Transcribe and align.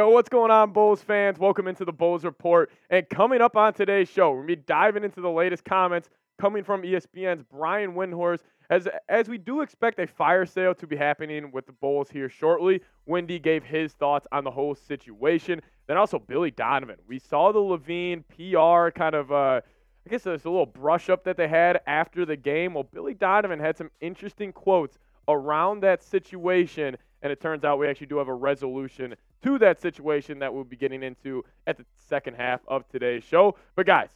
Yo, 0.00 0.08
what's 0.08 0.30
going 0.30 0.50
on, 0.50 0.72
Bulls 0.72 1.02
fans? 1.02 1.38
Welcome 1.38 1.68
into 1.68 1.84
the 1.84 1.92
Bulls 1.92 2.24
Report. 2.24 2.70
And 2.88 3.06
coming 3.10 3.42
up 3.42 3.54
on 3.54 3.74
today's 3.74 4.08
show, 4.08 4.30
we're 4.30 4.36
going 4.36 4.48
to 4.48 4.56
be 4.56 4.62
diving 4.66 5.04
into 5.04 5.20
the 5.20 5.28
latest 5.28 5.62
comments 5.62 6.08
coming 6.40 6.64
from 6.64 6.80
ESPN's 6.80 7.42
Brian 7.42 7.92
Windhorst. 7.92 8.38
As, 8.70 8.88
as 9.10 9.28
we 9.28 9.36
do 9.36 9.60
expect 9.60 10.00
a 10.00 10.06
fire 10.06 10.46
sale 10.46 10.74
to 10.76 10.86
be 10.86 10.96
happening 10.96 11.52
with 11.52 11.66
the 11.66 11.72
Bulls 11.72 12.08
here 12.08 12.30
shortly, 12.30 12.80
Windy 13.04 13.38
gave 13.38 13.62
his 13.62 13.92
thoughts 13.92 14.26
on 14.32 14.42
the 14.42 14.50
whole 14.50 14.74
situation. 14.74 15.60
Then 15.86 15.98
also 15.98 16.18
Billy 16.18 16.50
Donovan. 16.50 16.96
We 17.06 17.18
saw 17.18 17.52
the 17.52 17.58
LaVine 17.58 18.24
PR 18.30 18.98
kind 18.98 19.14
of, 19.14 19.30
uh, 19.30 19.60
I 20.06 20.08
guess 20.08 20.22
there's 20.22 20.46
a 20.46 20.50
little 20.50 20.64
brush 20.64 21.10
up 21.10 21.24
that 21.24 21.36
they 21.36 21.46
had 21.46 21.78
after 21.86 22.24
the 22.24 22.36
game. 22.36 22.72
Well, 22.72 22.88
Billy 22.90 23.12
Donovan 23.12 23.60
had 23.60 23.76
some 23.76 23.90
interesting 24.00 24.50
quotes 24.50 24.98
around 25.28 25.82
that 25.82 26.02
situation 26.02 26.96
and 27.22 27.32
it 27.32 27.40
turns 27.40 27.64
out 27.64 27.78
we 27.78 27.88
actually 27.88 28.06
do 28.06 28.18
have 28.18 28.28
a 28.28 28.34
resolution 28.34 29.14
to 29.42 29.58
that 29.58 29.80
situation 29.80 30.38
that 30.38 30.52
we'll 30.52 30.64
be 30.64 30.76
getting 30.76 31.02
into 31.02 31.44
at 31.66 31.76
the 31.76 31.84
second 32.08 32.34
half 32.34 32.60
of 32.68 32.88
today's 32.88 33.24
show. 33.24 33.56
But 33.76 33.86
guys, 33.86 34.10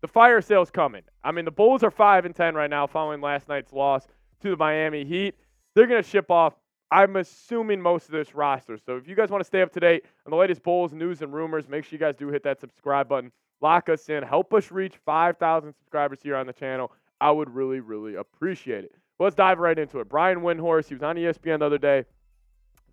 the 0.00 0.08
fire 0.08 0.40
sale's 0.40 0.70
coming. 0.70 1.02
I 1.24 1.32
mean, 1.32 1.44
the 1.44 1.50
Bulls 1.50 1.82
are 1.82 1.90
5 1.90 2.24
and 2.24 2.34
10 2.34 2.54
right 2.54 2.70
now 2.70 2.86
following 2.86 3.20
last 3.20 3.48
night's 3.48 3.72
loss 3.72 4.06
to 4.42 4.50
the 4.50 4.56
Miami 4.56 5.04
Heat. 5.04 5.34
They're 5.74 5.86
going 5.86 6.02
to 6.02 6.08
ship 6.08 6.30
off 6.30 6.54
I'm 6.90 7.16
assuming 7.16 7.80
most 7.80 8.06
of 8.06 8.12
this 8.12 8.34
roster. 8.34 8.78
So 8.78 8.96
if 8.96 9.06
you 9.06 9.14
guys 9.14 9.28
want 9.28 9.42
to 9.42 9.46
stay 9.46 9.60
up 9.60 9.72
to 9.74 9.80
date 9.80 10.04
on 10.24 10.30
the 10.30 10.36
latest 10.36 10.62
Bulls 10.62 10.92
news 10.92 11.20
and 11.20 11.32
rumors, 11.32 11.68
make 11.68 11.84
sure 11.84 11.92
you 11.92 11.98
guys 11.98 12.14
do 12.16 12.28
hit 12.28 12.42
that 12.44 12.60
subscribe 12.60 13.08
button. 13.08 13.30
Lock 13.60 13.88
us 13.88 14.08
in. 14.08 14.22
Help 14.22 14.54
us 14.54 14.70
reach 14.70 14.94
5,000 15.04 15.74
subscribers 15.74 16.20
here 16.22 16.36
on 16.36 16.46
the 16.46 16.52
channel. 16.52 16.92
I 17.20 17.30
would 17.30 17.50
really, 17.50 17.80
really 17.80 18.14
appreciate 18.14 18.84
it. 18.84 18.94
Let's 19.18 19.34
dive 19.34 19.58
right 19.58 19.78
into 19.78 19.98
it. 19.98 20.08
Brian 20.08 20.40
Windhorst, 20.40 20.88
he 20.88 20.94
was 20.94 21.02
on 21.02 21.16
ESPN 21.16 21.58
the 21.58 21.66
other 21.66 21.78
day 21.78 22.04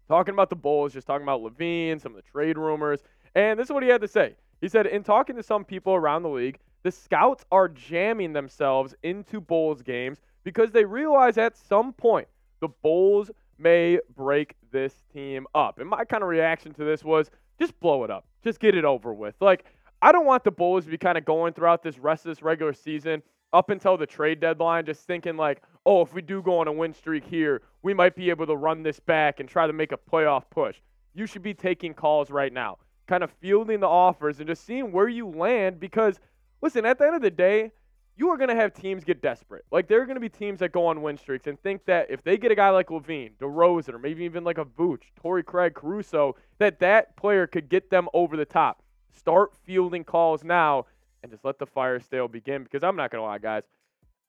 talking 0.07 0.33
about 0.33 0.49
the 0.49 0.55
Bulls, 0.55 0.93
just 0.93 1.07
talking 1.07 1.23
about 1.23 1.41
LaVine, 1.41 2.01
some 2.01 2.13
of 2.13 2.17
the 2.17 2.29
trade 2.29 2.57
rumors. 2.57 3.01
And 3.35 3.59
this 3.59 3.67
is 3.67 3.71
what 3.71 3.83
he 3.83 3.89
had 3.89 4.01
to 4.01 4.07
say. 4.07 4.35
He 4.61 4.69
said, 4.69 4.87
in 4.87 5.03
talking 5.03 5.35
to 5.35 5.43
some 5.43 5.65
people 5.65 5.93
around 5.93 6.23
the 6.23 6.29
league, 6.29 6.59
the 6.83 6.91
scouts 6.91 7.43
are 7.51 7.67
jamming 7.67 8.33
themselves 8.33 8.93
into 9.03 9.41
Bulls 9.41 9.81
games 9.81 10.19
because 10.43 10.71
they 10.71 10.85
realize 10.85 11.37
at 11.37 11.57
some 11.57 11.93
point 11.93 12.27
the 12.61 12.67
Bulls 12.67 13.31
may 13.57 13.99
break 14.15 14.55
this 14.71 14.93
team 15.13 15.47
up. 15.55 15.79
And 15.79 15.89
my 15.89 16.05
kind 16.05 16.23
of 16.23 16.29
reaction 16.29 16.73
to 16.73 16.83
this 16.83 17.03
was 17.03 17.29
just 17.59 17.77
blow 17.79 18.03
it 18.03 18.11
up, 18.11 18.27
just 18.43 18.59
get 18.59 18.75
it 18.75 18.85
over 18.85 19.13
with. 19.13 19.35
Like, 19.39 19.65
I 20.01 20.11
don't 20.11 20.25
want 20.25 20.43
the 20.43 20.51
Bulls 20.51 20.85
to 20.85 20.91
be 20.91 20.97
kind 20.97 21.17
of 21.17 21.25
going 21.25 21.53
throughout 21.53 21.81
this 21.81 21.97
rest 21.97 22.25
of 22.25 22.29
this 22.29 22.43
regular 22.43 22.73
season 22.73 23.23
up 23.53 23.69
until 23.69 23.97
the 23.97 24.05
trade 24.05 24.39
deadline, 24.39 24.85
just 24.85 25.05
thinking 25.05 25.37
like, 25.37 25.61
oh, 25.85 26.01
if 26.01 26.13
we 26.13 26.21
do 26.21 26.41
go 26.41 26.59
on 26.59 26.67
a 26.67 26.71
win 26.71 26.93
streak 26.93 27.25
here, 27.25 27.61
we 27.83 27.93
might 27.93 28.15
be 28.15 28.29
able 28.29 28.45
to 28.47 28.55
run 28.55 28.83
this 28.83 28.99
back 28.99 29.39
and 29.39 29.47
try 29.47 29.67
to 29.67 29.73
make 29.73 29.91
a 29.91 29.97
playoff 29.97 30.43
push. 30.49 30.77
You 31.13 31.25
should 31.25 31.43
be 31.43 31.53
taking 31.53 31.93
calls 31.93 32.29
right 32.31 32.51
now, 32.51 32.77
kind 33.07 33.23
of 33.23 33.31
fielding 33.31 33.79
the 33.79 33.87
offers 33.87 34.39
and 34.39 34.47
just 34.47 34.65
seeing 34.65 34.91
where 34.91 35.07
you 35.07 35.27
land 35.27 35.79
because, 35.79 36.19
listen, 36.61 36.85
at 36.85 36.97
the 36.97 37.05
end 37.05 37.15
of 37.15 37.21
the 37.21 37.31
day, 37.31 37.71
you 38.17 38.29
are 38.29 38.37
going 38.37 38.49
to 38.49 38.55
have 38.55 38.73
teams 38.73 39.03
get 39.03 39.21
desperate. 39.21 39.65
Like, 39.71 39.87
there 39.87 40.01
are 40.01 40.05
going 40.05 40.15
to 40.15 40.21
be 40.21 40.29
teams 40.29 40.59
that 40.59 40.71
go 40.71 40.87
on 40.87 41.01
win 41.01 41.17
streaks 41.17 41.47
and 41.47 41.61
think 41.61 41.85
that 41.85 42.09
if 42.09 42.23
they 42.23 42.37
get 42.37 42.51
a 42.51 42.55
guy 42.55 42.69
like 42.69 42.87
LaVine, 42.87 43.31
DeRozan, 43.41 43.93
or 43.93 43.99
maybe 43.99 44.23
even 44.23 44.43
like 44.43 44.57
a 44.57 44.65
Vooch, 44.65 45.03
Torrey 45.15 45.43
Craig, 45.43 45.73
Caruso, 45.73 46.35
that 46.57 46.79
that 46.79 47.15
player 47.17 47.45
could 47.45 47.67
get 47.67 47.89
them 47.89 48.07
over 48.13 48.37
the 48.37 48.45
top. 48.45 48.81
Start 49.13 49.53
fielding 49.65 50.03
calls 50.03 50.43
now 50.43 50.85
and 51.25 51.31
just 51.31 51.43
let 51.43 51.57
the 51.57 51.65
fire 51.65 51.99
sale 51.99 52.27
begin 52.27 52.63
because 52.63 52.83
I'm 52.83 52.95
not 52.95 53.09
going 53.09 53.19
to 53.19 53.25
lie, 53.25 53.39
guys. 53.39 53.63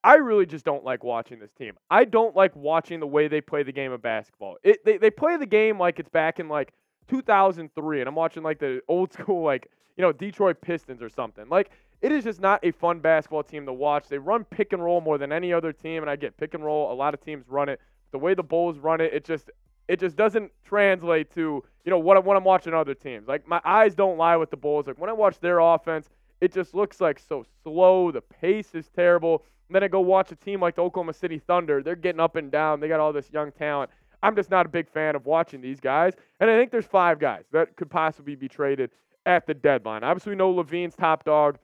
I 0.03 0.15
really 0.15 0.47
just 0.47 0.65
don't 0.65 0.83
like 0.83 1.05
watching 1.05 1.39
this 1.39 1.53
team. 1.53 1.75
I 1.91 2.05
don't 2.05 2.35
like 2.35 2.57
watching 2.57 3.01
the 3.01 3.07
way 3.07 3.29
they 3.29 3.43
play 3.43 3.63
the 3.63 3.73
game 3.73 3.93
of 3.93 4.01
basketball. 4.01 4.57
It, 4.63 4.83
they, 4.85 4.97
they 4.97 5.11
play 5.11 5.37
the 5.37 5.47
game 5.47 5.79
like 5.79 5.99
it's 5.99 6.09
back 6.09 6.41
in 6.41 6.49
like 6.49 6.73
2003, 7.09 8.01
and 8.01 8.09
I'm 8.09 8.15
watching 8.15 8.43
like 8.43 8.59
the 8.59 8.81
old 8.89 9.13
school, 9.13 9.45
like, 9.45 9.71
you 9.97 10.03
know, 10.03 10.11
Detroit 10.11 10.61
Pistons 10.63 11.03
or 11.03 11.11
something. 11.11 11.49
Like, 11.51 11.71
it 12.01 12.13
is 12.13 12.25
just 12.25 12.41
not 12.41 12.61
a 12.63 12.71
fun 12.71 13.01
basketball 13.01 13.43
team 13.43 13.67
to 13.67 13.73
watch. 13.75 14.09
They 14.09 14.19
run 14.19 14.45
pick 14.45 14.73
and 14.73 14.83
roll 14.83 15.03
more 15.03 15.19
than 15.19 15.33
any 15.33 15.53
other 15.53 15.73
team, 15.73 16.03
and 16.03 16.11
I 16.11 16.17
get 16.17 16.37
pick 16.39 16.55
and 16.55 16.65
roll. 16.65 16.91
A 16.91 16.95
lot 16.95 17.13
of 17.13 17.21
teams 17.21 17.45
run 17.49 17.69
it. 17.69 17.81
The 18.13 18.19
way 18.19 18.33
the 18.33 18.43
Bulls 18.43 18.79
run 18.79 19.03
it, 19.03 19.13
it 19.13 19.25
just 19.25 19.51
it 19.89 20.01
just 20.01 20.17
doesn't 20.17 20.51
translate 20.65 21.31
to 21.35 21.63
you 21.85 21.91
know 21.91 21.99
what, 21.99 22.23
what 22.25 22.37
I'm 22.37 22.45
watching 22.45 22.73
other 22.75 22.95
teams. 22.95 23.29
Like 23.29 23.47
my 23.47 23.61
eyes 23.65 23.95
don't 23.95 24.17
lie 24.17 24.37
with 24.37 24.51
the 24.51 24.57
Bulls. 24.57 24.87
Like 24.87 24.99
when 24.99 25.11
I 25.11 25.13
watch 25.13 25.39
their 25.41 25.59
offense, 25.59 26.09
it 26.41 26.53
just 26.53 26.75
looks 26.75 27.01
like 27.01 27.19
so 27.19 27.45
slow. 27.63 28.11
The 28.11 28.21
pace 28.21 28.75
is 28.75 28.89
terrible. 28.95 29.45
And 29.69 29.75
then 29.75 29.83
I 29.83 29.89
go 29.89 30.01
watch 30.01 30.31
a 30.33 30.37
team 30.37 30.61
like 30.61 30.77
the 30.77 30.83
Oklahoma 30.83 31.13
City 31.13 31.39
Thunder. 31.39 31.83
They're 31.83 31.97
getting 31.97 32.21
up 32.21 32.37
and 32.37 32.51
down. 32.51 32.81
They 32.81 32.89
got 32.89 33.01
all 33.01 33.13
this 33.13 33.31
young 33.33 33.51
talent. 33.53 33.91
I'm 34.23 34.37
just 34.37 34.51
not 34.51 34.67
a 34.67 34.69
big 34.69 34.89
fan 34.89 35.17
of 35.17 35.27
watching 35.27 35.61
these 35.61 35.81
guys. 35.81 36.15
And 36.41 36.51
I 36.51 36.57
think 36.57 36.71
there's 36.71 36.87
five 36.87 37.19
guys 37.19 37.45
that 37.53 37.77
could 37.77 37.91
possibly 37.91 38.35
be 38.35 38.49
traded 38.49 38.91
at 39.25 39.47
the 39.47 39.55
deadline. 39.55 40.05
Obviously, 40.05 40.31
we 40.31 40.37
know 40.37 40.53
LaVine's 40.53 40.95
top 40.95 41.25
dog. 41.25 41.59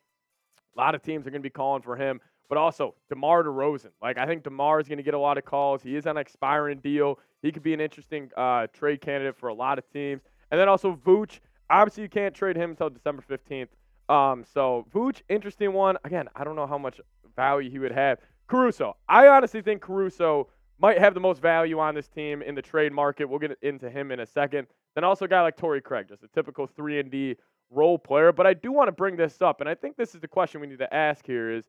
A 0.76 0.80
lot 0.80 0.94
of 0.94 1.02
teams 1.02 1.26
are 1.26 1.30
going 1.30 1.42
to 1.42 1.46
be 1.46 1.50
calling 1.50 1.82
for 1.82 1.96
him. 1.96 2.20
But 2.48 2.58
also, 2.58 2.94
DeMar 3.08 3.44
DeRozan. 3.44 3.92
Like, 4.02 4.18
I 4.18 4.26
think 4.26 4.42
DeMar 4.42 4.80
is 4.80 4.88
going 4.88 4.98
to 4.98 5.02
get 5.02 5.14
a 5.14 5.18
lot 5.18 5.38
of 5.38 5.44
calls. 5.44 5.82
He 5.82 5.96
is 5.96 6.06
on 6.06 6.16
an 6.16 6.20
expiring 6.20 6.80
deal. 6.80 7.18
He 7.40 7.50
could 7.50 7.62
be 7.62 7.72
an 7.72 7.80
interesting 7.80 8.30
uh, 8.36 8.66
trade 8.72 9.00
candidate 9.00 9.36
for 9.36 9.48
a 9.48 9.54
lot 9.54 9.78
of 9.78 9.90
teams. 9.90 10.22
And 10.50 10.60
then 10.60 10.68
also, 10.68 10.94
Vooch. 10.94 11.40
Obviously, 11.70 12.02
you 12.02 12.08
can't 12.10 12.34
trade 12.34 12.56
him 12.56 12.70
until 12.70 12.90
December 12.90 13.24
15th. 13.26 13.68
Um, 14.08 14.44
so 14.52 14.86
Vooch, 14.94 15.22
interesting 15.28 15.72
one. 15.72 15.96
Again, 16.04 16.28
I 16.34 16.44
don't 16.44 16.56
know 16.56 16.66
how 16.66 16.78
much 16.78 17.00
value 17.36 17.70
he 17.70 17.78
would 17.78 17.92
have. 17.92 18.18
Caruso, 18.46 18.96
I 19.08 19.28
honestly 19.28 19.62
think 19.62 19.80
Caruso 19.80 20.48
might 20.78 20.98
have 20.98 21.14
the 21.14 21.20
most 21.20 21.40
value 21.40 21.78
on 21.78 21.94
this 21.94 22.08
team 22.08 22.42
in 22.42 22.54
the 22.54 22.62
trade 22.62 22.92
market. 22.92 23.26
We'll 23.26 23.38
get 23.38 23.56
into 23.62 23.88
him 23.88 24.10
in 24.10 24.20
a 24.20 24.26
second. 24.26 24.66
Then 24.94 25.04
also 25.04 25.24
a 25.24 25.28
guy 25.28 25.40
like 25.40 25.56
Torrey 25.56 25.80
Craig, 25.80 26.06
just 26.08 26.22
a 26.22 26.28
typical 26.28 26.66
three 26.66 26.98
and 26.98 27.10
D 27.10 27.36
role 27.70 27.98
player. 27.98 28.32
But 28.32 28.46
I 28.46 28.54
do 28.54 28.72
want 28.72 28.88
to 28.88 28.92
bring 28.92 29.16
this 29.16 29.40
up, 29.40 29.60
and 29.60 29.68
I 29.68 29.74
think 29.74 29.96
this 29.96 30.14
is 30.14 30.20
the 30.20 30.28
question 30.28 30.60
we 30.60 30.66
need 30.66 30.80
to 30.80 30.92
ask 30.92 31.24
here: 31.24 31.50
is 31.50 31.64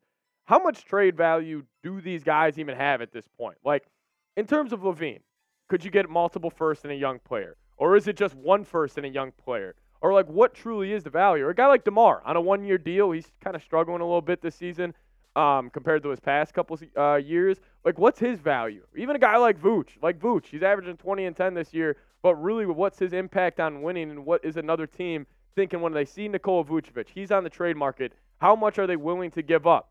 how 0.45 0.59
much 0.59 0.83
trade 0.83 1.15
value 1.15 1.63
do 1.83 2.01
these 2.01 2.23
guys 2.23 2.59
even 2.59 2.75
have 2.75 3.01
at 3.01 3.13
this 3.13 3.27
point? 3.37 3.57
Like 3.63 3.85
in 4.35 4.45
terms 4.45 4.73
of 4.73 4.81
LaVine, 4.81 5.21
could 5.69 5.85
you 5.85 5.91
get 5.91 6.09
multiple 6.09 6.49
first 6.49 6.83
and 6.83 6.91
a 6.91 6.95
young 6.95 7.19
player, 7.19 7.55
or 7.77 7.95
is 7.95 8.07
it 8.07 8.17
just 8.17 8.35
one 8.35 8.65
first 8.65 8.97
and 8.97 9.05
a 9.05 9.09
young 9.09 9.31
player? 9.31 9.75
Or 10.03 10.13
like 10.13 10.27
what 10.27 10.53
truly 10.53 10.91
is 10.91 11.03
the 11.03 11.09
value. 11.09 11.45
Or 11.45 11.49
a 11.49 11.55
guy 11.55 11.65
like 11.65 11.85
DeMar 11.85 12.21
on 12.25 12.35
a 12.35 12.41
one-year 12.41 12.77
deal, 12.77 13.11
he's 13.11 13.31
kind 13.41 13.55
of 13.55 13.63
struggling 13.63 14.01
a 14.01 14.05
little 14.05 14.21
bit 14.21 14.41
this 14.41 14.53
season 14.53 14.93
um, 15.37 15.69
compared 15.69 16.03
to 16.03 16.09
his 16.09 16.19
past 16.19 16.53
couple 16.53 16.77
uh, 16.97 17.15
years. 17.15 17.57
Like, 17.85 17.97
what's 17.97 18.19
his 18.19 18.37
value? 18.37 18.85
Even 18.95 19.15
a 19.15 19.19
guy 19.19 19.37
like 19.37 19.59
Vooch, 19.59 19.91
like 20.01 20.19
Vooch, 20.19 20.45
he's 20.47 20.61
averaging 20.61 20.97
20 20.97 21.25
and 21.25 21.35
10 21.35 21.53
this 21.53 21.73
year, 21.73 21.95
but 22.21 22.35
really, 22.35 22.65
what's 22.65 22.99
his 22.99 23.13
impact 23.13 23.61
on 23.61 23.81
winning, 23.81 24.11
and 24.11 24.25
what 24.25 24.43
is 24.43 24.57
another 24.57 24.85
team 24.85 25.25
thinking 25.55 25.81
when 25.81 25.93
they 25.93 26.05
see 26.05 26.27
Nikola 26.27 26.65
Vucevic? 26.65 27.07
He's 27.13 27.31
on 27.31 27.45
the 27.45 27.49
trade 27.49 27.77
market. 27.77 28.11
How 28.39 28.55
much 28.55 28.79
are 28.79 28.87
they 28.87 28.97
willing 28.97 29.31
to 29.31 29.41
give 29.41 29.65
up? 29.65 29.89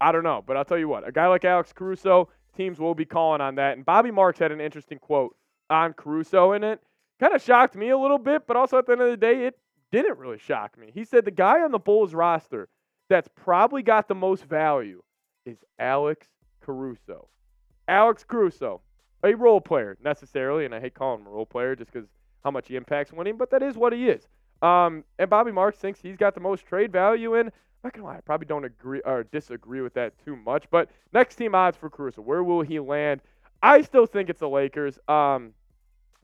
I 0.00 0.12
don't 0.12 0.24
know, 0.24 0.42
but 0.46 0.56
I'll 0.56 0.64
tell 0.64 0.78
you 0.78 0.88
what, 0.88 1.06
a 1.06 1.12
guy 1.12 1.26
like 1.26 1.44
Alex 1.44 1.72
Caruso, 1.72 2.28
teams 2.56 2.78
will 2.78 2.94
be 2.94 3.04
calling 3.04 3.40
on 3.40 3.56
that. 3.56 3.76
And 3.76 3.84
Bobby 3.84 4.12
Marks 4.12 4.38
had 4.38 4.52
an 4.52 4.60
interesting 4.60 4.98
quote 4.98 5.36
on 5.68 5.92
Caruso 5.92 6.52
in 6.52 6.62
it 6.62 6.80
kind 7.20 7.34
of 7.34 7.42
shocked 7.42 7.76
me 7.76 7.90
a 7.90 7.98
little 7.98 8.18
bit, 8.18 8.46
but 8.46 8.56
also 8.56 8.78
at 8.78 8.86
the 8.86 8.92
end 8.92 9.02
of 9.02 9.10
the 9.10 9.16
day, 9.16 9.46
it 9.46 9.58
didn't 9.92 10.18
really 10.18 10.38
shock 10.38 10.76
me. 10.78 10.90
He 10.92 11.04
said 11.04 11.24
the 11.24 11.30
guy 11.30 11.60
on 11.60 11.70
the 11.70 11.78
Bulls 11.78 12.14
roster 12.14 12.68
that's 13.08 13.28
probably 13.34 13.82
got 13.82 14.08
the 14.08 14.14
most 14.14 14.44
value 14.44 15.02
is 15.44 15.58
Alex 15.78 16.26
Caruso. 16.60 17.28
Alex 17.86 18.24
Caruso, 18.24 18.80
a 19.22 19.34
role 19.34 19.60
player 19.60 19.98
necessarily, 20.02 20.64
and 20.64 20.74
I 20.74 20.80
hate 20.80 20.94
calling 20.94 21.20
him 21.20 21.26
a 21.26 21.30
role 21.30 21.46
player 21.46 21.76
just 21.76 21.92
because 21.92 22.08
how 22.42 22.50
much 22.50 22.68
he 22.68 22.76
impacts 22.76 23.12
winning, 23.12 23.36
but 23.36 23.50
that 23.50 23.62
is 23.62 23.76
what 23.76 23.92
he 23.92 24.08
is. 24.08 24.26
Um, 24.62 25.04
and 25.18 25.28
Bobby 25.28 25.52
Marks 25.52 25.78
thinks 25.78 26.00
he's 26.00 26.16
got 26.16 26.34
the 26.34 26.40
most 26.40 26.66
trade 26.66 26.92
value, 26.92 27.34
and 27.34 27.48
I'm 27.48 27.52
not 27.84 27.92
gonna 27.92 28.06
lie, 28.06 28.16
I 28.16 28.20
probably 28.20 28.46
don't 28.46 28.64
agree 28.64 29.00
or 29.04 29.24
disagree 29.24 29.80
with 29.80 29.94
that 29.94 30.14
too 30.24 30.36
much. 30.36 30.64
But 30.70 30.88
next 31.12 31.36
team 31.36 31.54
odds 31.54 31.76
for 31.76 31.90
Caruso, 31.90 32.22
where 32.22 32.44
will 32.44 32.62
he 32.62 32.78
land? 32.78 33.20
I 33.62 33.82
still 33.82 34.06
think 34.06 34.30
it's 34.30 34.40
the 34.40 34.48
Lakers. 34.48 34.98
Um, 35.08 35.52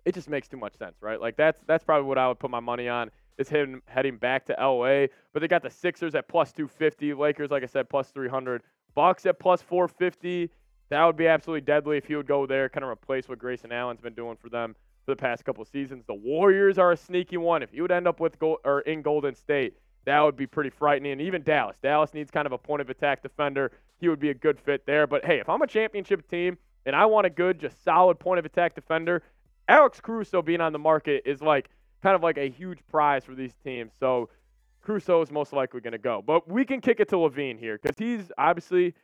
it 0.07 0.15
just 0.15 0.31
makes 0.31 0.49
too 0.49 0.57
much 0.57 0.79
sense, 0.79 0.97
right? 1.03 1.21
Like 1.21 1.37
that's 1.37 1.61
that's 1.67 1.85
probably 1.85 2.07
what 2.09 2.17
I 2.17 2.29
would 2.29 2.39
put 2.39 2.51
my 2.51 2.61
money 2.61 2.89
on 2.89 3.11
is 3.39 3.49
him 3.49 3.83
heading 3.87 4.17
back 4.17 4.47
to 4.47 4.55
LA. 4.59 5.09
But 5.35 5.41
they 5.41 5.49
got 5.49 5.63
the 5.63 5.71
Sixers 5.71 6.15
at 6.15 6.29
plus 6.29 6.53
250, 6.53 7.13
Lakers, 7.13 7.51
like 7.51 7.63
I 7.63 7.67
said, 7.67 7.91
plus 7.91 8.09
300, 8.11 8.63
Bucks 8.95 9.27
at 9.27 9.39
plus 9.39 9.61
450. 9.61 10.49
That 10.89 11.05
would 11.05 11.17
be 11.17 11.27
absolutely 11.27 11.63
deadly 11.63 11.99
if 11.99 12.07
he 12.07 12.15
would 12.15 12.29
go 12.29 12.47
there, 12.47 12.69
kind 12.69 12.85
of 12.85 12.91
replace 12.91 13.29
what 13.29 13.39
Grayson 13.39 13.73
Allen's 13.73 14.01
been 14.01 14.15
doing 14.15 14.37
for 14.41 14.49
them 14.49 14.77
for 15.05 15.13
the 15.13 15.17
past 15.17 15.45
couple 15.45 15.65
seasons. 15.65 16.05
The 16.07 16.15
Warriors 16.15 16.79
are 16.79 16.93
a 16.93 16.97
sneaky 16.97 17.37
one. 17.37 17.63
If 17.63 17.73
he 17.73 17.81
would 17.81 17.91
end 17.91 18.07
up 18.07 18.21
with 18.21 18.37
or 18.41 18.81
in 18.83 19.03
Golden 19.03 19.35
State, 19.35 19.75
that 20.05 20.21
would 20.21 20.37
be 20.37 20.47
pretty 20.47 20.71
frightening. 20.71 21.13
And 21.13 21.21
even 21.21 21.43
Dallas, 21.43 21.77
Dallas 21.83 22.15
needs 22.15 22.31
kind 22.31 22.47
of 22.47 22.53
a 22.53 22.59
point 22.59 22.81
of 22.81 22.89
attack 22.89 23.23
defender. 23.23 23.73
He 23.99 24.09
would 24.09 24.21
be 24.21 24.31
a 24.31 24.35
good 24.35 24.61
fit 24.61 24.87
there. 24.87 25.09
But 25.09 25.25
hey, 25.25 25.41
if 25.41 25.49
I'm 25.49 25.63
a 25.63 25.67
championship 25.67 26.31
team 26.31 26.57
and 26.87 26.95
I 26.95 27.07
want 27.07 27.27
a 27.27 27.31
good, 27.31 27.59
just 27.59 27.83
solid 27.83 28.21
point 28.21 28.39
of 28.39 28.45
attack 28.45 28.77
defender, 28.77 29.23
Alex 29.69 30.01
Caruso 30.01 30.43
being 30.43 30.61
on 30.61 30.73
the 30.73 30.79
market 30.79 31.23
is 31.27 31.43
like 31.43 31.71
kind 32.03 32.15
of 32.15 32.23
like 32.23 32.39
a 32.39 32.49
huge 32.49 32.79
prize 32.89 33.25
for 33.25 33.35
these 33.35 33.55
teams. 33.65 33.93
So 33.99 34.29
Caruso 34.83 35.21
is 35.23 35.31
most 35.31 35.53
likely 35.53 35.81
going 35.81 35.93
to 35.93 35.99
go. 35.99 36.23
But 36.25 36.49
we 36.49 36.65
can 36.65 36.81
kick 36.81 37.01
it 37.01 37.09
to 37.09 37.17
LaVine 37.17 37.59
here 37.59 37.79
because 37.83 37.97
he's 37.99 38.31
obviously, 38.39 38.95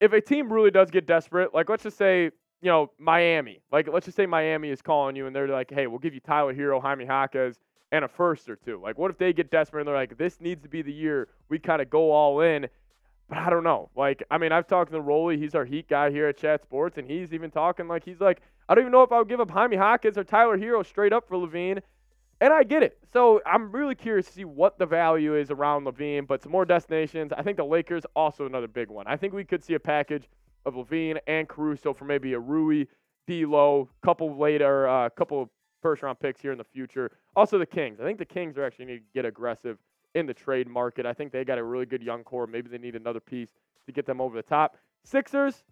if 0.00 0.12
a 0.12 0.20
team 0.20 0.52
really 0.52 0.70
does 0.70 0.90
get 0.90 1.06
desperate, 1.06 1.54
like 1.54 1.68
let's 1.68 1.84
just 1.84 1.96
say, 1.96 2.24
you 2.60 2.70
know, 2.70 2.90
Miami, 2.98 3.60
like 3.70 3.88
let's 3.92 4.06
just 4.06 4.16
say 4.16 4.26
Miami 4.26 4.70
is 4.70 4.82
calling 4.82 5.14
you 5.14 5.26
and 5.26 5.36
they're 5.36 5.48
like, 5.48 5.70
hey, 5.70 5.86
we'll 5.86 5.98
give 5.98 6.14
you 6.14 6.20
Tyler 6.20 6.54
Herro, 6.54 6.80
Jaime 6.80 7.04
Jaquez, 7.04 7.58
and 7.92 8.04
a 8.04 8.08
first 8.08 8.48
or 8.48 8.56
two. 8.56 8.80
Like, 8.82 8.98
what 8.98 9.10
if 9.10 9.18
they 9.18 9.32
get 9.32 9.50
desperate 9.50 9.82
and 9.82 9.88
they're 9.88 9.94
like, 9.94 10.18
this 10.18 10.40
needs 10.40 10.62
to 10.62 10.68
be 10.68 10.82
the 10.82 10.92
year 10.92 11.28
we 11.48 11.60
kind 11.60 11.80
of 11.80 11.90
go 11.90 12.10
all 12.10 12.40
in? 12.40 12.66
But 13.28 13.38
I 13.38 13.50
don't 13.50 13.64
know. 13.64 13.90
Like, 13.96 14.22
I 14.30 14.38
mean, 14.38 14.52
I've 14.52 14.66
talked 14.66 14.92
to 14.92 15.00
Rolly. 15.00 15.38
He's 15.38 15.54
our 15.54 15.64
Heat 15.64 15.88
guy 15.88 16.10
here 16.10 16.28
at 16.28 16.36
Chat 16.36 16.62
Sports, 16.62 16.98
and 16.98 17.08
he's 17.08 17.32
even 17.32 17.50
talking 17.50 17.88
like 17.88 18.04
he's 18.04 18.20
like, 18.20 18.40
I 18.68 18.74
don't 18.74 18.82
even 18.82 18.92
know 18.92 19.02
if 19.02 19.12
I 19.12 19.18
would 19.18 19.28
give 19.28 19.40
up 19.40 19.50
Jaime 19.50 19.76
Hawkins 19.76 20.18
or 20.18 20.24
Tyler 20.24 20.58
Herro 20.58 20.84
straight 20.84 21.12
up 21.12 21.28
for 21.28 21.36
LaVine. 21.36 21.80
And 22.40 22.52
I 22.52 22.62
get 22.64 22.82
it. 22.82 22.98
So 23.12 23.40
I'm 23.46 23.70
really 23.70 23.94
curious 23.94 24.26
to 24.26 24.32
see 24.32 24.44
what 24.44 24.78
the 24.78 24.86
value 24.86 25.36
is 25.36 25.50
around 25.50 25.84
LaVine, 25.84 26.26
but 26.26 26.42
some 26.42 26.52
more 26.52 26.64
destinations. 26.64 27.32
I 27.32 27.42
think 27.42 27.56
the 27.56 27.64
Lakers 27.64 28.04
also 28.16 28.44
another 28.44 28.68
big 28.68 28.90
one. 28.90 29.06
I 29.06 29.16
think 29.16 29.32
we 29.32 29.44
could 29.44 29.64
see 29.64 29.74
a 29.74 29.80
package 29.80 30.28
of 30.66 30.74
LaVine 30.74 31.18
and 31.26 31.48
Caruso 31.48 31.94
for 31.94 32.04
maybe 32.04 32.32
a 32.32 32.38
Rui, 32.38 32.86
D'Lo, 33.26 33.88
couple 34.02 34.36
later, 34.38 34.86
a 34.86 35.06
uh, 35.06 35.08
couple 35.10 35.50
first 35.80 36.02
round 36.02 36.18
picks 36.18 36.40
here 36.40 36.52
in 36.52 36.58
the 36.58 36.64
future. 36.64 37.10
Also 37.36 37.58
the 37.58 37.66
Kings. 37.66 38.00
I 38.00 38.04
think 38.04 38.18
the 38.18 38.24
Kings 38.24 38.58
are 38.58 38.64
actually 38.64 38.86
need 38.86 38.98
to 38.98 39.04
get 39.14 39.24
aggressive 39.24 39.78
in 40.14 40.26
the 40.26 40.34
trade 40.34 40.68
market. 40.68 41.06
I 41.06 41.12
think 41.12 41.32
they 41.32 41.44
got 41.44 41.58
a 41.58 41.64
really 41.64 41.86
good 41.86 42.02
young 42.02 42.24
core. 42.24 42.46
Maybe 42.46 42.68
they 42.68 42.78
need 42.78 42.96
another 42.96 43.20
piece 43.20 43.50
to 43.86 43.92
get 43.92 44.06
them 44.06 44.20
over 44.20 44.36
the 44.36 44.42
top. 44.42 44.76
Sixers, 45.04 45.64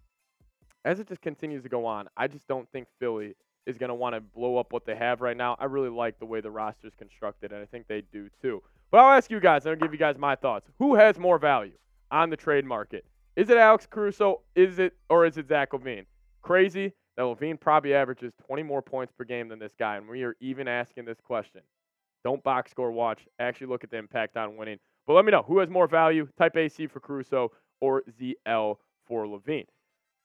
as 0.85 0.99
it 0.99 1.07
just 1.07 1.21
continues 1.21 1.63
to 1.63 1.69
go 1.69 1.85
on, 1.85 2.07
I 2.17 2.27
just 2.27 2.47
don't 2.47 2.69
think 2.71 2.87
Philly 2.99 3.35
is 3.65 3.77
going 3.77 3.89
to 3.89 3.95
want 3.95 4.15
to 4.15 4.21
blow 4.21 4.57
up 4.57 4.73
what 4.73 4.85
they 4.85 4.95
have 4.95 5.21
right 5.21 5.37
now. 5.37 5.55
I 5.59 5.65
really 5.65 5.89
like 5.89 6.19
the 6.19 6.25
way 6.25 6.41
the 6.41 6.51
roster 6.51 6.87
is 6.87 6.93
constructed, 6.95 7.51
and 7.51 7.61
I 7.61 7.65
think 7.65 7.87
they 7.87 8.01
do 8.11 8.29
too. 8.41 8.61
But 8.91 8.99
I'll 8.99 9.17
ask 9.17 9.31
you 9.31 9.39
guys, 9.39 9.65
I'll 9.65 9.75
give 9.75 9.93
you 9.93 9.99
guys 9.99 10.17
my 10.17 10.35
thoughts. 10.35 10.67
Who 10.79 10.95
has 10.95 11.17
more 11.17 11.39
value 11.39 11.73
on 12.11 12.29
the 12.29 12.37
trade 12.37 12.65
market? 12.65 13.05
Is 13.35 13.49
it 13.49 13.57
Alex 13.57 13.87
Caruso? 13.89 14.41
Is 14.55 14.77
it 14.77 14.93
or 15.09 15.25
is 15.25 15.37
it 15.37 15.47
Zach 15.47 15.71
LaVine? 15.71 16.05
Crazy 16.41 16.93
that 17.15 17.23
LaVine 17.23 17.59
probably 17.59 17.93
averages 17.93 18.33
20 18.45 18.63
more 18.63 18.81
points 18.81 19.13
per 19.17 19.23
game 19.23 19.47
than 19.47 19.59
this 19.59 19.73
guy, 19.79 19.97
and 19.97 20.07
we 20.07 20.23
are 20.23 20.35
even 20.39 20.67
asking 20.67 21.05
this 21.05 21.19
question. 21.23 21.61
Don't 22.23 22.43
box 22.43 22.71
score 22.71 22.91
watch. 22.91 23.19
Actually 23.39 23.67
look 23.67 23.83
at 23.83 23.91
the 23.91 23.97
impact 23.97 24.37
on 24.37 24.57
winning. 24.57 24.79
But 25.05 25.13
let 25.13 25.25
me 25.25 25.31
know 25.31 25.43
who 25.43 25.59
has 25.59 25.69
more 25.69 25.87
value. 25.87 26.27
Type 26.37 26.55
AC 26.55 26.87
for 26.87 26.99
Caruso 26.99 27.51
or 27.81 28.03
ZL 28.19 28.77
for 29.05 29.25
LaVine. 29.25 29.65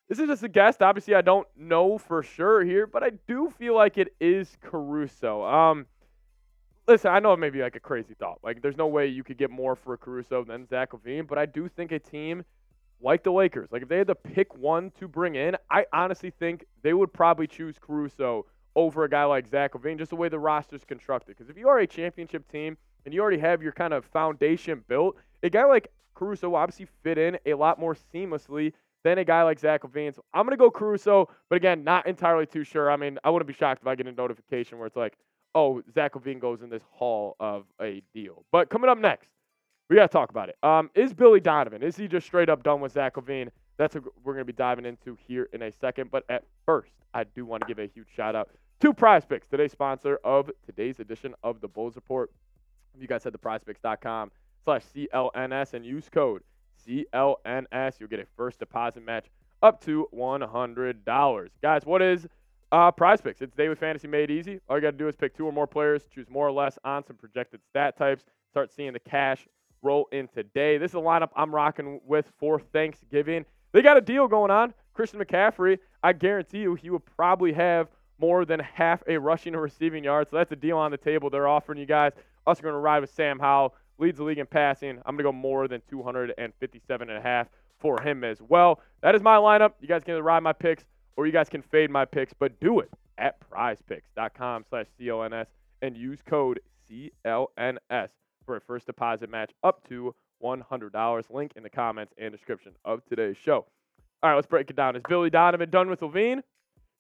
This 0.09 0.19
is 0.19 0.29
just 0.29 0.43
a 0.43 0.49
guess. 0.49 0.77
Obviously, 0.81 1.15
I 1.15 1.21
don't 1.21 1.47
know 1.57 1.99
for 1.99 2.23
sure 2.23 2.65
here, 2.65 2.87
but 2.87 3.03
I 3.03 3.11
do 3.27 3.53
feel 3.59 3.75
like 3.75 3.99
it 3.99 4.15
is 4.21 4.57
Caruso. 4.63 5.45
Um, 5.45 5.87
listen, 6.87 7.11
I 7.11 7.19
know 7.19 7.35
it 7.35 7.39
may 7.39 7.51
be 7.51 7.61
like 7.61 7.77
a 7.77 7.81
crazy 7.81 8.15
thought. 8.15 8.39
Like, 8.43 8.63
there's 8.63 8.77
no 8.77 8.87
way 8.87 9.09
you 9.09 9.23
could 9.23 9.37
get 9.37 9.51
more 9.51 9.77
for 9.77 9.97
Caruso 9.97 10.45
than 10.45 10.67
Zach 10.67 10.93
LaVine, 10.93 11.27
but 11.27 11.37
I 11.37 11.45
do 11.45 11.69
think 11.69 11.93
a 11.93 11.99
team 11.99 12.45
like 13.01 13.23
the 13.23 13.31
Lakers, 13.31 13.69
like 13.71 13.83
if 13.83 13.89
they 13.89 13.99
had 13.99 14.09
to 14.09 14.15
pick 14.15 14.57
one 14.57 14.91
to 14.99 15.07
bring 15.07 15.37
in, 15.37 15.57
I 15.71 15.87
honestly 15.93 16.31
think 16.31 16.65
they 16.83 16.93
would 16.93 17.13
probably 17.13 17.47
choose 17.47 17.77
Caruso 17.81 18.47
over 18.79 19.03
a 19.03 19.11
guy 19.11 19.25
like 19.25 19.49
Zach 19.49 19.73
LaVine, 19.73 19.99
just 19.99 20.11
the 20.11 20.17
way 20.17 20.29
the 20.29 20.39
roster's 20.39 20.85
constructed. 20.85 21.37
Because 21.37 21.51
if 21.51 21.59
you 21.59 21.69
are 21.69 21.81
a 21.81 21.87
championship 21.87 22.49
team 22.51 22.77
and 23.05 23.13
you 23.13 23.21
already 23.21 23.39
have 23.39 23.61
your 23.61 23.73
kind 23.73 23.93
of 23.93 24.05
foundation 24.05 24.85
built, 24.87 25.17
a 25.43 25.51
guy 25.51 25.65
like 25.65 25.91
Caruso 26.15 26.51
will 26.51 26.57
obviously 26.57 26.87
fit 27.03 27.19
in 27.19 27.39
a 27.45 27.55
lot 27.55 27.81
more 27.81 27.97
seamlessly 28.15 28.73
than 29.03 29.19
a 29.19 29.25
guy 29.25 29.43
like 29.43 29.59
Zach 29.59 29.83
LaVine. 29.83 30.15
So 30.15 30.25
I'm 30.33 30.45
going 30.45 30.53
to 30.53 30.57
go 30.57 30.71
Caruso, 30.71 31.29
but 31.51 31.57
again, 31.57 31.83
not 31.83 32.07
entirely 32.07 32.47
too 32.47 32.63
sure. 32.63 32.89
I 32.89 32.97
mean, 32.97 33.19
I 33.25 33.31
wouldn't 33.31 33.49
be 33.49 33.53
shocked 33.53 33.83
if 33.83 33.89
I 33.89 33.97
get 33.97 34.07
a 34.07 34.13
notification 34.13 34.79
where 34.79 34.87
it's 34.87 34.97
like, 34.97 35.19
oh, 35.57 35.83
Zach 35.93 36.15
LaVine 36.15 36.39
goes 36.39 36.63
in 36.63 36.71
this 36.71 36.85
hall 36.93 37.35
of 37.41 37.65
a 37.83 38.01
deal. 38.15 38.45
But 38.53 38.71
coming 38.71 38.89
up 38.89 38.99
next, 38.99 39.29
we 39.91 39.97
got 39.97 40.03
to 40.03 40.13
talk 40.13 40.31
about 40.31 40.51
it. 40.51 40.57
Um, 40.63 40.89
is 40.95 41.13
Billy 41.13 41.41
Donovan, 41.41 41.83
is 41.83 41.97
he 41.97 42.07
just 42.07 42.29
straight 42.29 42.49
up 42.49 42.63
done 42.63 42.81
with 42.81 42.93
Zach 42.93 43.17
LaVine? 43.17 43.49
That's 43.77 43.97
what 43.97 44.05
we're 44.23 44.35
going 44.35 44.47
to 44.47 44.53
be 44.53 44.57
diving 44.57 44.87
into 44.87 45.19
here 45.27 45.49
in 45.53 45.63
a 45.63 45.73
second. 45.73 46.13
But 46.13 46.25
at 46.29 46.45
first, 46.65 46.93
I 47.13 47.25
do 47.25 47.45
want 47.45 47.63
to 47.63 47.67
give 47.67 47.79
a 47.79 47.91
huge 47.93 48.09
shout 48.15 48.37
out 48.37 48.51
to 48.81 48.95
Prize 48.95 49.25
Picks, 49.25 49.49
today's 49.49 49.73
sponsor 49.73 50.21
of 50.23 50.51
today's 50.65 51.01
edition 51.01 51.35
of 51.43 51.61
the 51.61 51.67
Bulls 51.67 51.97
Report. 51.97 52.31
You 52.97 53.09
guys 53.09 53.25
head 53.25 53.33
to 53.33 53.39
prizepicks.com 53.39 54.31
slash 54.65 54.83
CLNS 54.95 55.75
and 55.75 55.85
use 55.85 56.09
code 56.09 56.43
CLNS. 56.87 57.99
You'll 57.99 58.09
get 58.09 58.21
a 58.21 58.27
first 58.37 58.61
deposit 58.61 59.05
match 59.05 59.27
up 59.63 59.81
to 59.85 60.07
$100. 60.15 61.49
Guys, 61.61 61.87
what 61.87 62.03
is 62.03 62.29
uh, 62.71 62.93
prize 62.93 63.21
picks? 63.21 63.43
It's 63.43 63.55
daily 63.57 63.75
fantasy 63.75 64.07
made 64.07 64.31
easy. 64.31 64.61
All 64.69 64.77
you 64.77 64.83
got 64.83 64.93
to 64.93 64.97
do 64.97 65.09
is 65.09 65.17
pick 65.17 65.37
two 65.37 65.47
or 65.47 65.53
more 65.53 65.67
players, 65.67 66.05
choose 66.15 66.31
more 66.31 66.47
or 66.47 66.53
less 66.53 66.79
on 66.85 67.05
some 67.05 67.17
projected 67.17 67.61
stat 67.69 67.97
types, 67.97 68.25
start 68.51 68.71
seeing 68.73 68.93
the 68.93 69.01
cash 69.01 69.49
roll 69.83 70.07
in 70.13 70.29
today. 70.29 70.79
This 70.79 70.93
is 70.93 70.97
a 70.97 70.99
lineup 70.99 71.31
I'm 71.35 71.53
rocking 71.53 72.01
with 72.07 72.31
for 72.39 72.61
Thanksgiving. 72.61 73.45
They 73.73 73.83
got 73.83 73.97
a 73.97 74.01
deal 74.01 74.29
going 74.29 74.53
on. 74.53 74.73
Christian 74.95 75.21
McCaffrey, 75.21 75.79
I 76.05 76.13
guarantee 76.13 76.59
you, 76.59 76.77
he 76.77 76.91
will 76.91 77.01
probably 77.01 77.53
have 77.53 77.89
more 78.19 78.45
than 78.45 78.61
half 78.61 79.03
a 79.07 79.19
rushing 79.19 79.55
or 79.55 79.61
receiving 79.61 80.05
yard. 80.05 80.29
So 80.31 80.37
that's 80.37 80.53
a 80.53 80.57
deal 80.57 80.77
on 80.77 80.91
the 80.91 80.97
table 80.97 81.31
they're 81.31 81.49
offering 81.49 81.79
you 81.79 81.87
guys. 81.87 82.13
Also 82.47 82.63
going 82.63 82.75
to 82.75 82.79
ride 82.79 83.01
with 83.01 83.13
Sam 83.13 83.39
Howell 83.39 83.75
leads 83.99 84.19
the 84.19 84.25
league 84.25 84.39
in 84.39 84.47
passing. 84.47 84.99
I'm 85.05 85.17
going 85.17 85.19
to 85.19 85.23
go 85.25 85.33
more 85.33 85.69
than 85.69 85.83
257 85.91 87.09
and 87.09 87.19
a 87.19 87.21
half 87.21 87.49
for 87.79 88.01
him 88.01 88.25
as 88.25 88.41
well. 88.41 88.81
That 89.03 89.15
is 89.15 89.23
my 89.23 89.37
lineup. 89.37 89.73
You 89.81 89.89
guys 89.89 90.03
can 90.05 90.21
ride 90.23 90.43
my 90.43 90.53
picks 90.53 90.85
or 91.17 91.27
you 91.27 91.33
guys 91.33 91.49
can 91.49 91.63
fade 91.63 91.91
my 91.91 92.05
picks, 92.05 92.33
but 92.33 92.59
do 92.61 92.81
it 92.81 92.91
at 93.19 93.37
prizepicks.com 93.51 94.65
slash 94.69 94.87
CLNS 95.01 95.47
and 95.83 95.97
use 95.97 96.21
code 96.25 96.61
CLNS 96.89 98.09
for 98.45 98.57
a 98.57 98.61
first 98.61 98.87
deposit 98.87 99.31
match 99.31 99.53
up 99.63 99.87
to 99.89 100.15
$100. 100.43 101.25
Link 101.31 101.53
in 101.57 101.63
the 101.63 101.71
comments 101.71 102.15
and 102.19 102.33
description 102.33 102.73
of 102.85 103.05
today's 103.07 103.37
show. 103.37 103.67
All 104.23 104.31
right, 104.31 104.35
let's 104.35 104.47
break 104.47 104.71
it 104.71 104.77
down. 104.77 104.97
Is 104.97 105.03
Billy 105.09 105.31
Donovan 105.31 105.71
done 105.71 105.91
with 105.91 106.01
LaVine? 106.01 106.43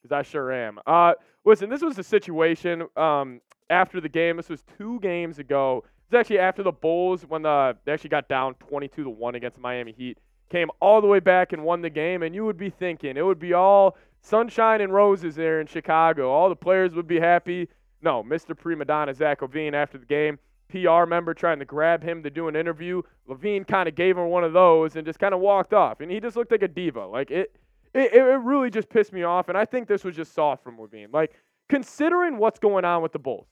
Because 0.03 0.13
I 0.13 0.23
sure 0.23 0.53
am. 0.53 0.79
Uh, 0.87 1.15
listen, 1.45 1.69
this 1.69 1.83
was 1.83 1.97
the 1.97 2.03
situation 2.03 2.85
um, 2.97 3.41
after 3.71 4.01
the 4.01 4.09
game. 4.09 4.37
This 4.37 4.49
was 4.49 4.63
two 4.79 5.01
games 5.01 5.39
ago 5.39 5.85
was 6.11 6.19
actually 6.19 6.39
after 6.39 6.63
the 6.63 6.73
Bulls 6.73 7.25
when 7.27 7.43
the, 7.43 7.77
they 7.85 7.93
actually 7.93 8.11
got 8.11 8.29
down 8.29 8.55
22 8.55 9.05
to 9.05 9.11
1 9.11 9.35
against 9.35 9.57
the 9.57 9.61
Miami 9.61 9.93
Heat. 9.93 10.19
Came 10.51 10.71
all 10.81 11.01
the 11.01 11.07
way 11.07 11.21
back 11.21 11.53
and 11.53 11.63
won 11.63 11.83
the 11.83 11.91
game, 11.91 12.23
and 12.23 12.35
you 12.35 12.47
would 12.47 12.57
be 12.57 12.71
thinking 12.71 13.17
it 13.17 13.23
would 13.23 13.39
be 13.39 13.53
all 13.53 13.97
sunshine 14.23 14.81
and 14.81 14.93
roses 14.93 15.35
there 15.37 15.61
in 15.61 15.67
Chicago. 15.67 16.31
All 16.31 16.49
the 16.49 16.57
players 16.57 16.95
would 16.95 17.07
be 17.07 17.21
happy. 17.21 17.69
No, 18.01 18.23
Mr. 18.23 18.57
Prima 18.57 18.87
Donna 18.87 19.13
Zach 19.13 19.41
LaVine 19.41 19.75
after 19.75 19.99
the 19.99 20.07
game, 20.07 20.39
PR 20.71 21.05
member 21.05 21.35
trying 21.35 21.59
to 21.59 21.67
grab 21.67 22.03
him 22.03 22.23
to 22.23 22.31
do 22.31 22.49
an 22.49 22.57
interview. 22.57 23.03
LaVine 23.29 23.67
kind 23.67 23.89
of 23.89 23.95
gave 23.95 24.17
him 24.17 24.29
one 24.29 24.45
of 24.45 24.55
those 24.55 24.97
and 24.97 25.05
just 25.05 25.19
kind 25.19 25.35
of 25.35 25.41
walked 25.41 25.75
off, 25.75 26.01
and 26.01 26.11
he 26.11 26.19
just 26.19 26.37
looked 26.37 26.53
like 26.53 26.63
a 26.63 26.69
diva. 26.69 27.07
Like 27.07 27.31
it, 27.31 27.55
it, 27.95 28.13
it 28.13 28.21
really 28.21 28.71
just 28.71 28.89
pissed 28.89 29.13
me 29.13 29.23
off, 29.23 29.49
and 29.49 29.57
I 29.59 29.65
think 29.65 29.89
this 29.89 30.05
was 30.05 30.17
just 30.17 30.35
soft 30.35 30.63
from 30.63 30.79
LaVine. 30.79 31.13
Like 31.13 31.35
considering 31.69 32.39
what's 32.39 32.59
going 32.59 32.85
on 32.85 33.03
with 33.03 33.13
the 33.13 33.19
Bulls, 33.19 33.47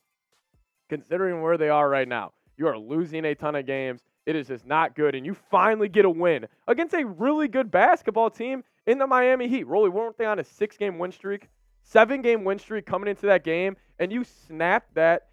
considering 0.89 1.41
where 1.41 1.57
they 1.57 1.69
are 1.69 1.89
right 1.89 2.07
now, 2.07 2.33
you 2.57 2.67
are 2.67 2.77
losing 2.77 3.25
a 3.25 3.35
ton 3.35 3.55
of 3.55 3.65
games. 3.65 4.01
It 4.25 4.35
is 4.35 4.47
just 4.47 4.65
not 4.65 4.95
good. 4.95 5.15
And 5.15 5.25
you 5.25 5.35
finally 5.49 5.87
get 5.87 6.03
a 6.03 6.09
win 6.09 6.47
against 6.67 6.93
a 6.93 7.05
really 7.05 7.47
good 7.47 7.71
basketball 7.71 8.29
team 8.29 8.63
in 8.85 8.97
the 8.97 9.07
Miami 9.07 9.47
Heat. 9.47 9.65
Rolly, 9.65 9.89
weren't 9.89 10.17
they 10.17 10.25
on 10.25 10.39
a 10.39 10.43
six 10.43 10.75
game 10.75 10.97
win 10.97 11.11
streak? 11.11 11.47
Seven 11.83 12.21
game 12.21 12.43
win 12.43 12.59
streak 12.59 12.85
coming 12.85 13.07
into 13.07 13.27
that 13.27 13.45
game, 13.45 13.77
and 13.99 14.11
you 14.11 14.23
snap 14.23 14.85
that. 14.95 15.29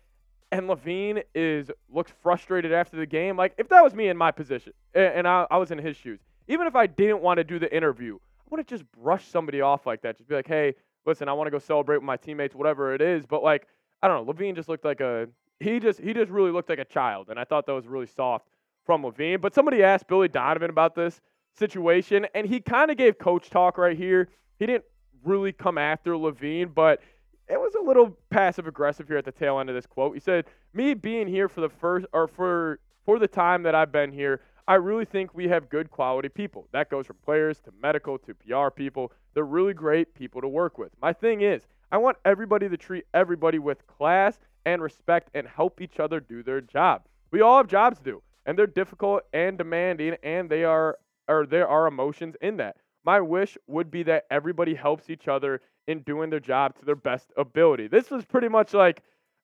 And 0.53 0.69
LaVine 0.69 1.25
is 1.35 1.69
looks 1.93 2.13
frustrated 2.23 2.73
after 2.73 2.97
the 2.97 3.07
game. 3.07 3.37
Like 3.37 3.55
if 3.59 3.69
that 3.71 3.83
was 3.83 3.95
me 3.95 4.09
in 4.09 4.17
my 4.17 4.31
position, 4.31 4.73
and 4.95 5.27
I, 5.27 5.47
I 5.51 5.57
was 5.57 5.73
in 5.73 5.79
his 5.79 5.97
shoes, 5.97 6.21
even 6.47 6.69
if 6.69 6.77
I 6.77 6.87
didn't 6.87 7.23
want 7.23 7.39
to 7.39 7.45
do 7.45 7.59
the 7.59 7.75
interview, 7.75 8.19
I 8.45 8.49
would 8.51 8.61
have 8.61 8.67
just 8.67 8.85
brushed 8.93 9.31
somebody 9.31 9.61
off 9.61 9.87
like 9.87 10.03
that. 10.03 10.17
Just 10.17 10.29
be 10.29 10.35
like, 10.35 10.47
hey, 10.47 10.75
listen, 11.07 11.29
I 11.29 11.33
want 11.33 11.47
to 11.47 11.51
go 11.51 11.59
celebrate 11.59 11.97
with 11.97 12.05
my 12.05 12.17
teammates, 12.17 12.55
whatever 12.55 12.95
it 12.95 13.01
is. 13.01 13.27
But 13.27 13.43
like, 13.43 13.67
I 14.03 14.09
don't 14.09 14.27
know, 14.27 14.33
LaVine 14.33 14.55
just 14.55 14.69
looked 14.69 14.85
like 14.85 15.01
a 15.01 15.29
he 15.61 15.81
just 15.81 16.01
he 16.01 16.13
just 16.13 16.31
really 16.31 16.51
looked 16.51 16.69
like 16.69 16.79
a 16.79 16.85
child, 16.85 17.31
and 17.31 17.39
I 17.39 17.45
thought 17.45 17.67
that 17.67 17.73
was 17.73 17.87
really 17.87 18.07
soft 18.07 18.49
from 18.85 19.03
LaVine. 19.03 19.41
But 19.41 19.55
somebody 19.55 19.83
asked 19.83 20.09
Billy 20.09 20.29
Donovan 20.29 20.71
about 20.71 20.95
this 20.95 21.21
situation, 21.57 22.27
and 22.35 22.47
he 22.47 22.61
kind 22.61 22.91
of 22.91 22.97
gave 22.97 23.19
coach 23.19 23.51
talk 23.51 23.79
right 23.79 23.97
here. 23.97 24.29
He 24.59 24.67
didn't 24.67 24.85
really 25.25 25.53
come 25.53 25.79
after 25.79 26.13
LaVine, 26.13 26.75
but 26.75 27.01
it 27.49 27.59
was 27.59 27.75
a 27.75 27.81
little 27.81 28.17
passive 28.31 28.67
aggressive 28.67 29.09
here 29.09 29.17
at 29.17 29.25
the 29.25 29.33
tail 29.33 29.59
end 29.59 29.69
of 29.69 29.75
this 29.75 29.87
quote. 29.87 30.15
He 30.15 30.21
said, 30.21 30.47
"Me 30.73 30.95
being 30.95 31.29
here 31.29 31.49
for 31.49 31.61
the 31.61 31.69
first 31.69 32.07
or 32.13 32.27
for 32.27 32.81
for 33.05 33.19
the 33.19 33.29
time 33.29 33.63
that 33.63 33.75
I've 33.75 33.93
been 33.93 34.13
here, 34.13 34.41
I 34.67 34.75
really 34.77 35.05
think 35.05 35.35
we 35.35 35.49
have 35.49 35.69
good 35.69 35.91
quality 35.91 36.31
people. 36.31 36.69
That 36.73 36.89
goes 36.89 37.07
from 37.07 37.17
players 37.23 37.61
to 37.61 37.73
medical 37.83 38.19
to 38.19 38.35
PR 38.35 38.71
people. 38.71 39.13
They're 39.35 39.45
really 39.45 39.75
great 39.75 40.15
people 40.15 40.41
to 40.41 40.49
work 40.49 40.79
with. 40.79 40.91
My 41.03 41.13
thing 41.13 41.43
is, 41.43 41.63
I 41.93 41.99
want 41.99 42.17
everybody 42.25 42.69
to 42.69 42.77
treat 42.77 43.05
everybody 43.13 43.59
with 43.59 43.87
class 43.87 44.39
and 44.65 44.81
respect 44.81 45.29
and 45.35 45.47
help 45.47 45.83
each 45.83 46.01
other 46.01 46.19
do 46.19 46.43
their 46.43 46.63
job. 46.63 47.03
We 47.31 47.43
all 47.43 47.59
have 47.59 47.67
jobs 47.67 47.99
to 47.99 48.05
do, 48.05 48.23
and 48.47 48.59
they're 48.59 48.67
difficult 48.67 49.25
and 49.35 49.59
demanding, 49.59 50.17
and 50.23 50.49
they 50.49 50.65
are 50.65 50.99
or 51.29 51.47
there 51.47 51.69
are 51.69 51.87
emotions 51.87 52.35
in 52.41 52.57
that. 52.59 52.77
My 53.05 53.21
wish 53.21 53.59
would 53.67 53.91
be 53.91 54.03
that 54.05 54.25
everybody 54.31 54.75
helps 54.75 55.11
each 55.11 55.29
other 55.29 55.61
in 55.87 56.01
doing 56.01 56.31
their 56.31 56.41
job 56.41 56.79
to 56.79 56.85
their 56.85 56.97
best 56.97 57.33
ability. 57.37 57.89
This 57.89 58.11
was 58.11 58.25
pretty 58.25 58.49
much 58.49 58.73
like 58.73 59.03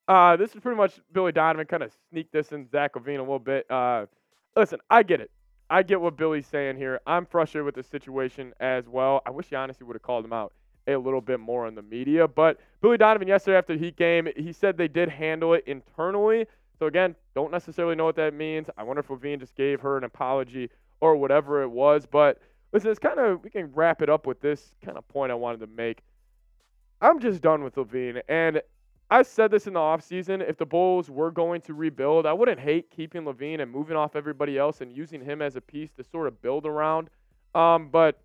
uh, 0.08 0.36
this 0.36 0.54
is 0.54 0.60
pretty 0.60 0.76
much 0.76 0.98
Billy 1.12 1.32
Donovan 1.32 1.66
kind 1.66 1.82
of 1.82 1.92
sneak 2.10 2.32
this 2.32 2.52
in 2.52 2.68
Zach 2.70 2.94
LaVine 2.94 3.18
a 3.18 3.22
little 3.22 3.38
bit. 3.38 3.70
Uh, 3.70 4.06
listen, 4.56 4.78
I 4.90 5.02
get 5.02 5.20
it. 5.20 5.30
I 5.68 5.82
get 5.82 6.00
what 6.00 6.16
Billy's 6.16 6.46
saying 6.46 6.76
here. 6.76 7.00
I'm 7.06 7.26
frustrated 7.26 7.64
with 7.64 7.76
the 7.76 7.82
situation 7.82 8.52
as 8.58 8.88
well. 8.88 9.22
I 9.24 9.30
wish 9.30 9.46
he 9.48 9.54
honestly 9.54 9.86
would 9.86 9.94
have 9.94 10.02
called 10.02 10.24
him 10.24 10.32
out 10.32 10.52
a 10.88 10.96
little 10.96 11.20
bit 11.20 11.38
more 11.38 11.68
in 11.68 11.74
the 11.74 11.82
media. 11.82 12.26
But 12.26 12.58
Billy 12.80 12.96
Donovan 12.98 13.28
yesterday 13.28 13.56
after 13.56 13.74
the 13.76 13.78
Heat 13.78 13.96
game, 13.96 14.28
he 14.36 14.52
said 14.52 14.76
they 14.76 14.88
did 14.88 15.08
handle 15.08 15.54
it 15.54 15.62
internally. 15.66 16.46
So 16.78 16.86
again, 16.86 17.14
don't 17.34 17.52
necessarily 17.52 17.94
know 17.94 18.04
what 18.04 18.16
that 18.16 18.34
means. 18.34 18.68
I 18.76 18.82
wonder 18.82 19.00
if 19.00 19.08
LaVine 19.08 19.38
just 19.38 19.54
gave 19.54 19.80
her 19.80 19.96
an 19.96 20.04
apology 20.04 20.70
or 21.00 21.16
whatever 21.16 21.62
it 21.62 21.68
was. 21.68 22.06
But 22.06 22.38
listen, 22.72 22.90
it's 22.90 22.98
kind 22.98 23.20
of 23.20 23.44
we 23.44 23.50
can 23.50 23.70
wrap 23.72 24.02
it 24.02 24.10
up 24.10 24.26
with 24.26 24.40
this 24.40 24.72
kind 24.84 24.98
of 24.98 25.06
point 25.08 25.30
I 25.30 25.36
wanted 25.36 25.60
to 25.60 25.66
make. 25.68 26.00
I'm 27.00 27.20
just 27.20 27.42
done 27.42 27.62
with 27.62 27.76
LaVine. 27.76 28.22
And 28.28 28.60
I 29.12 29.22
said 29.22 29.50
this 29.50 29.66
in 29.66 29.72
the 29.72 29.80
offseason. 29.80 30.48
If 30.48 30.56
the 30.56 30.66
Bulls 30.66 31.10
were 31.10 31.32
going 31.32 31.62
to 31.62 31.74
rebuild, 31.74 32.26
I 32.26 32.32
wouldn't 32.32 32.60
hate 32.60 32.90
keeping 32.90 33.24
LaVine 33.24 33.60
and 33.60 33.70
moving 33.70 33.96
off 33.96 34.14
everybody 34.14 34.56
else 34.56 34.80
and 34.80 34.92
using 34.92 35.24
him 35.24 35.42
as 35.42 35.56
a 35.56 35.60
piece 35.60 35.90
to 35.92 36.04
sort 36.04 36.28
of 36.28 36.40
build 36.40 36.64
around. 36.64 37.10
Um, 37.54 37.88
but 37.88 38.20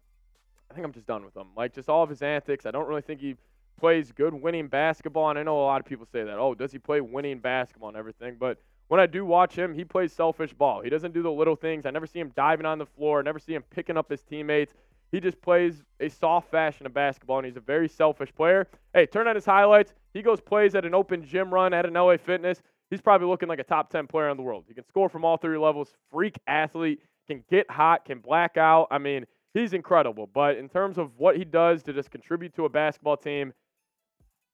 I 0.70 0.76
think 0.76 0.86
I'm 0.86 0.94
just 0.94 1.08
done 1.08 1.26
with 1.26 1.36
him. 1.36 1.48
Like 1.58 1.74
just 1.74 1.90
all 1.90 2.04
of 2.04 2.10
his 2.10 2.22
antics. 2.22 2.68
I 2.68 2.72
don't 2.72 2.88
really 2.88 3.02
think 3.02 3.20
he 3.20 3.36
plays 3.80 4.12
good 4.12 4.34
winning 4.34 4.68
basketball. 4.68 5.32
And 5.32 5.40
I 5.40 5.44
know 5.44 5.58
a 5.58 5.66
lot 5.66 5.82
of 5.82 5.88
people 5.88 6.06
say 6.12 6.24
that. 6.24 6.38
Oh, 6.38 6.54
does 6.54 6.72
he 6.72 6.78
play 6.78 7.02
winning 7.02 7.40
basketball 7.40 7.90
and 7.90 7.98
everything? 7.98 8.36
But 8.40 8.60
when 8.88 9.00
I 9.00 9.08
do 9.08 9.26
watch 9.26 9.56
him, 9.56 9.74
he 9.74 9.84
plays 9.84 10.14
selfish 10.14 10.54
ball. 10.54 10.82
He 10.82 10.92
doesn't 10.92 11.16
do 11.16 11.24
the 11.24 11.32
little 11.32 11.56
things. 11.56 11.88
I 11.88 11.90
never 11.90 12.06
see 12.06 12.20
him 12.20 12.32
diving 12.36 12.68
on 12.68 12.78
the 12.78 12.86
floor. 12.86 13.20
I 13.20 13.24
never 13.24 13.40
see 13.40 13.56
him 13.56 13.64
picking 13.72 13.98
up 13.98 14.12
his 14.12 14.22
teammates. 14.22 14.74
He 15.12 15.20
just 15.20 15.42
plays 15.42 15.82
a 16.00 16.10
soft 16.10 16.52
fashion 16.52 16.86
of 16.86 16.94
basketball, 16.94 17.38
and 17.40 17.48
he's 17.48 17.58
a 17.58 17.62
very 17.62 17.88
selfish 17.88 18.34
player. 18.36 18.68
Hey, 18.94 19.08
turn 19.08 19.28
on 19.28 19.36
his 19.36 19.46
highlights. 19.46 19.94
He 20.16 20.22
goes 20.22 20.40
plays 20.40 20.76
at 20.76 20.86
an 20.86 20.96
open 20.96 21.26
gym 21.26 21.54
run 21.54 21.74
at 21.74 21.86
an 21.86 21.94
LA 21.94 22.16
Fitness. 22.16 22.62
He's 22.90 23.02
probably 23.02 23.28
looking 23.28 23.50
like 23.50 23.60
a 23.60 23.64
top 23.64 23.90
10 23.90 24.08
player 24.08 24.30
in 24.30 24.38
the 24.38 24.44
world. 24.44 24.64
He 24.66 24.74
can 24.74 24.86
score 24.88 25.10
from 25.10 25.26
all 25.26 25.36
three 25.36 25.58
levels, 25.58 25.94
freak 26.10 26.40
athlete, 26.48 27.02
can 27.28 27.44
get 27.50 27.70
hot, 27.70 28.06
can 28.06 28.20
black 28.20 28.56
out. 28.56 28.88
I 28.90 28.98
mean, 28.98 29.26
he's 29.54 29.74
incredible. 29.74 30.30
But 30.34 30.56
in 30.56 30.70
terms 30.70 30.98
of 30.98 31.12
what 31.18 31.36
he 31.36 31.44
does 31.44 31.84
to 31.84 31.94
just 31.94 32.12
contribute 32.12 32.56
to 32.56 32.64
a 32.64 32.70
basketball 32.70 33.18
team, 33.18 33.52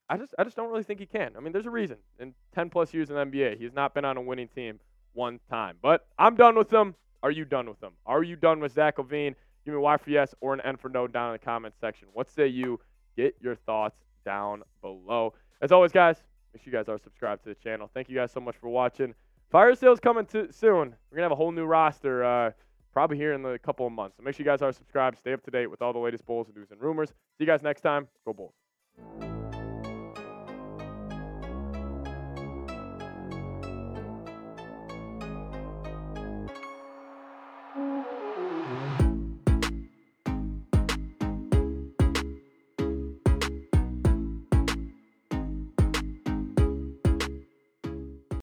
I 0.10 0.18
just 0.18 0.34
I 0.40 0.44
just 0.44 0.56
don't 0.56 0.72
really 0.72 0.84
think 0.84 1.00
he 1.00 1.06
can. 1.06 1.34
I 1.38 1.40
mean, 1.42 1.54
there's 1.54 1.68
a 1.68 1.72
reason. 1.72 1.98
In 2.20 2.34
10 2.56 2.72
plus 2.72 2.92
years 2.92 3.12
in 3.12 3.16
the 3.16 3.24
NBA, 3.24 3.60
he's 3.60 3.74
not 3.74 3.94
been 3.94 4.04
on 4.04 4.18
a 4.18 4.22
winning 4.22 4.48
team 4.48 4.80
one 5.14 5.40
time. 5.48 5.78
But 5.80 6.08
I'm 6.18 6.36
done 6.36 6.58
with 6.58 6.74
him. 6.74 6.96
Are 7.22 7.32
you 7.32 7.46
done 7.46 7.70
with 7.70 7.84
him? 7.84 7.92
Are 8.08 8.24
you 8.24 8.36
done 8.36 8.62
with 8.62 8.72
Zach 8.72 8.98
LaVine? 8.98 9.36
Give 9.64 9.74
me 9.74 9.78
a 9.78 9.80
Y 9.80 9.98
for 9.98 10.10
yes 10.10 10.34
or 10.42 10.56
an 10.56 10.62
N 10.62 10.78
for 10.78 10.90
no 10.90 11.06
down 11.06 11.28
in 11.28 11.34
the 11.34 11.46
comments 11.46 11.78
section. 11.80 12.08
What 12.14 12.32
say 12.32 12.48
you? 12.48 12.80
Get 13.16 13.36
your 13.42 13.56
thoughts 13.56 14.00
down 14.26 14.64
below. 14.82 15.34
As 15.62 15.72
always, 15.72 15.92
guys, 15.92 16.18
make 16.54 16.64
sure 16.64 16.74
you 16.74 16.78
guys 16.78 16.90
are 16.90 16.98
subscribed 16.98 17.44
to 17.44 17.50
the 17.50 17.56
channel. 17.56 17.90
Thank 17.94 18.10
you 18.10 18.16
guys 18.16 18.32
so 18.32 18.40
much 18.40 18.56
for 18.58 18.70
watching. 18.70 19.14
Fire 19.52 19.76
sales 19.76 20.00
coming 20.00 20.26
to, 20.28 20.52
soon. 20.52 20.96
We're 21.12 21.18
gonna 21.18 21.26
have 21.26 21.32
a 21.32 21.36
whole 21.36 21.52
new 21.52 21.66
roster. 21.66 22.24
Uh, 22.24 22.52
probably 22.94 23.18
here 23.18 23.34
in 23.34 23.46
a 23.46 23.60
couple 23.60 23.86
of 23.86 23.94
months. 23.94 24.18
So 24.18 24.24
make 24.24 24.36
sure 24.36 24.44
you 24.44 24.52
guys 24.52 24.62
are 24.62 24.72
subscribed. 24.72 25.18
Stay 25.18 25.34
up 25.34 25.44
to 25.44 25.52
date 25.52 25.68
with 25.68 25.82
all 25.82 25.94
the 25.94 26.00
latest 26.00 26.26
Bulls 26.26 26.48
news 26.56 26.72
and 26.72 26.82
rumors. 26.82 27.10
See 27.10 27.16
you 27.40 27.46
guys 27.46 27.62
next 27.62 27.82
time. 27.82 28.08
Go 28.26 28.34
Bulls. 28.34 29.31